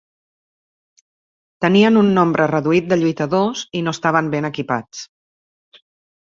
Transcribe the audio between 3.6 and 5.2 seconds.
i no estaven ben equipats.